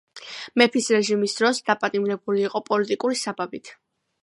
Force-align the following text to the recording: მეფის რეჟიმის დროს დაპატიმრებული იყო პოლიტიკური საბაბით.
მეფის 0.61 0.87
რეჟიმის 0.95 1.35
დროს 1.41 1.59
დაპატიმრებული 1.69 2.43
იყო 2.47 2.63
პოლიტიკური 2.71 3.23
საბაბით. 3.25 3.75